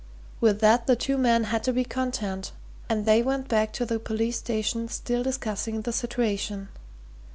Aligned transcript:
With 0.39 0.61
that 0.61 0.87
the 0.87 0.95
two 0.95 1.15
men 1.15 1.43
had 1.43 1.63
to 1.65 1.71
be 1.71 1.83
content, 1.83 2.53
and 2.89 3.05
they 3.05 3.21
went 3.21 3.47
back 3.47 3.71
to 3.73 3.85
the 3.85 3.99
police 3.99 4.39
station 4.39 4.87
still 4.87 5.21
discussing 5.21 5.83
the 5.83 5.93
situation. 5.93 6.69